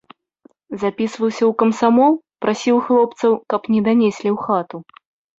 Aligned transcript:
Запісваўся 0.83 1.43
ў 1.49 1.51
камсамол, 1.61 2.11
прасіў 2.45 2.77
хлопцаў, 2.87 3.31
каб 3.55 3.61
не 3.75 3.83
данеслі 3.89 4.29
ў 4.35 4.47
хату. 4.47 4.77